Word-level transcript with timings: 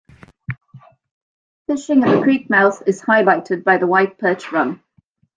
Fishing 1.67 2.03
at 2.03 2.11
the 2.15 2.21
creek 2.23 2.49
mouth 2.49 2.81
is 2.87 3.03
highlighted 3.03 3.63
by 3.63 3.77
the 3.77 3.85
white 3.85 4.17
perch 4.17 4.51
run. 4.51 4.81